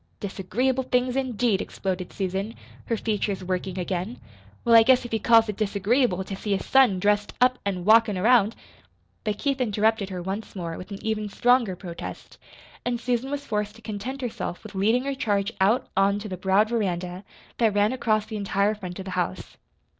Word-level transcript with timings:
"'Disagreeable 0.19 0.81
things,' 0.81 1.15
indeed!" 1.15 1.61
exploded 1.61 2.11
Susan, 2.11 2.55
her 2.85 2.97
features 2.97 3.43
working 3.43 3.77
again. 3.77 4.17
"Well, 4.65 4.73
I 4.73 4.81
guess 4.81 5.05
if 5.05 5.11
he 5.11 5.19
calls 5.19 5.47
it 5.47 5.57
disagreeable 5.57 6.23
to 6.23 6.35
see 6.35 6.53
his 6.57 6.65
son 6.65 6.97
dressed 6.99 7.33
up 7.39 7.59
an' 7.67 7.85
walkin' 7.85 8.17
around" 8.17 8.55
But 9.23 9.37
Keith 9.37 9.61
interrupted 9.61 10.09
her 10.09 10.19
once 10.19 10.55
more, 10.55 10.75
with 10.75 10.89
an 10.89 10.97
even 11.05 11.29
stronger 11.29 11.75
protest, 11.75 12.39
and 12.83 12.99
Susan 12.99 13.29
was 13.29 13.45
forced 13.45 13.75
to 13.75 13.83
content 13.83 14.21
herself 14.21 14.63
with 14.63 14.73
leading 14.73 15.03
her 15.03 15.13
charge 15.13 15.53
out 15.61 15.85
on 15.95 16.17
to 16.17 16.27
the 16.27 16.35
broad 16.35 16.69
veranda 16.69 17.23
that 17.59 17.75
ran 17.75 17.93
across 17.93 18.25
the 18.25 18.37
entire 18.37 18.73
front 18.73 18.97
of 18.97 19.05
the 19.05 19.11
house. 19.11 19.55